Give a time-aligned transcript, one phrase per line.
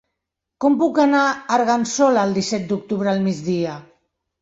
[0.65, 3.81] Com puc anar a Argençola el disset d'octubre al migdia?